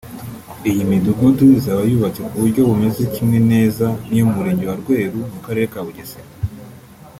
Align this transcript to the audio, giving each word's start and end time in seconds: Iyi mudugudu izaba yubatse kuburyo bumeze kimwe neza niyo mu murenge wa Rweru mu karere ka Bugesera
Iyi 0.69 0.81
mudugudu 0.89 1.43
izaba 1.57 1.81
yubatse 1.89 2.21
kuburyo 2.29 2.61
bumeze 2.69 3.03
kimwe 3.13 3.37
neza 3.51 3.85
niyo 4.09 4.23
mu 4.27 4.33
murenge 4.37 4.63
wa 4.69 4.75
Rweru 4.81 5.17
mu 5.33 5.39
karere 5.45 5.65
ka 5.73 5.79
Bugesera 5.85 6.29